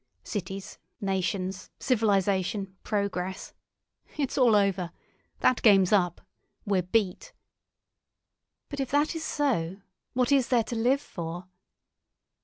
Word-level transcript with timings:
Cities, 0.23 0.79
nations, 0.99 1.69
civilisation, 1.79 2.75
progress—it's 2.83 4.35
all 4.35 4.55
over. 4.55 4.91
That 5.41 5.61
game's 5.61 5.91
up. 5.93 6.21
We're 6.65 6.81
beat." 6.81 7.33
"But 8.69 8.79
if 8.79 8.89
that 8.89 9.13
is 9.15 9.23
so, 9.23 9.77
what 10.13 10.31
is 10.31 10.47
there 10.47 10.63
to 10.63 10.75
live 10.75 11.01
for?" 11.01 11.49